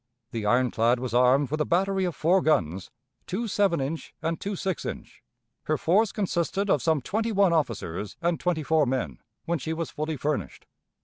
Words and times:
The 0.31 0.47
ironclad 0.47 0.99
was 0.99 1.13
armed 1.13 1.51
with 1.51 1.61
a 1.61 1.65
battery 1.65 2.05
of 2.05 2.15
four 2.15 2.41
guns, 2.41 2.89
two 3.27 3.47
seven 3.47 3.79
inch 3.79 4.15
and 4.23 4.39
two 4.41 4.55
six 4.55 4.83
inch. 4.83 5.21
Her 5.65 5.77
force 5.77 6.11
consisted 6.11 6.71
of 6.71 6.81
some 6.81 7.03
twenty 7.03 7.31
one 7.31 7.53
officers 7.53 8.17
and 8.19 8.39
twenty 8.39 8.63
four 8.63 8.87
men, 8.87 9.19
when 9.45 9.59
she 9.59 9.73
was 9.73 9.91
fully 9.91 10.17
furnished. 10.17 10.65